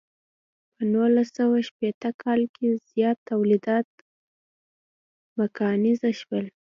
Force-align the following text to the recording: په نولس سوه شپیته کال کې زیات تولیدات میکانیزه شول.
په 0.73 0.81
نولس 0.93 1.27
سوه 1.37 1.57
شپیته 1.67 2.09
کال 2.23 2.41
کې 2.55 2.67
زیات 2.89 3.17
تولیدات 3.29 3.87
میکانیزه 5.37 6.11
شول. 6.19 6.45